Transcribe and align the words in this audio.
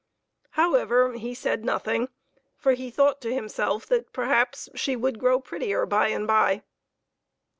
However, 0.57 1.13
he 1.13 1.35
said 1.35 1.63
nothing, 1.63 2.09
for 2.57 2.73
he 2.73 2.89
thought 2.89 3.21
to 3.21 3.31
himself 3.35 3.85
that 3.85 4.11
perhaps 4.11 4.67
she 4.73 4.95
would 4.95 5.19
grow 5.19 5.39
prettier 5.39 5.85
by 5.85 6.07
and 6.07 6.25
by. 6.25 6.63